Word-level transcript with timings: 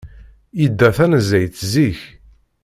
Yedda 0.59 0.89
tanezzayt 0.97 1.55
zik. 1.71 1.99